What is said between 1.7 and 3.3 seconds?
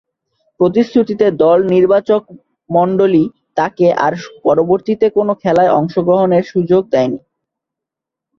নির্বাচকমণ্ডলী